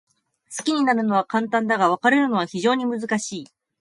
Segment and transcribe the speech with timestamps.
[0.57, 3.47] 好きになるのは簡単だが、別れるのは非常に難しい。